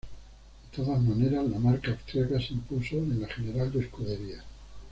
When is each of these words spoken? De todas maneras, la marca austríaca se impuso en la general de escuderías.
De 0.71 0.83
todas 0.83 0.99
maneras, 0.99 1.47
la 1.47 1.59
marca 1.59 1.91
austríaca 1.91 2.39
se 2.39 2.55
impuso 2.55 2.95
en 2.95 3.21
la 3.21 3.27
general 3.27 3.71
de 3.71 3.81
escuderías. 3.81 4.43